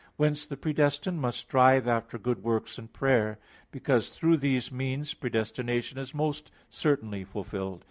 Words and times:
Whence, 0.17 0.47
the 0.47 0.57
predestined 0.57 1.21
must 1.21 1.37
strive 1.37 1.87
after 1.87 2.17
good 2.17 2.41
works 2.41 2.79
and 2.79 2.91
prayer; 2.91 3.37
because 3.71 4.09
through 4.09 4.37
these 4.37 4.71
means 4.71 5.13
predestination 5.13 5.99
is 5.99 6.11
most 6.11 6.49
certainly 6.71 7.23
fulfilled. 7.23 7.79